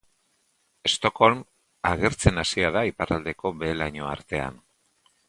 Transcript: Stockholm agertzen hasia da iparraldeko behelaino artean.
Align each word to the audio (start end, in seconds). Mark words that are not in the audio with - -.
Stockholm 0.93 1.43
agertzen 1.91 2.43
hasia 2.45 2.71
da 2.77 2.83
iparraldeko 2.93 3.53
behelaino 3.61 4.09
artean. 4.17 4.59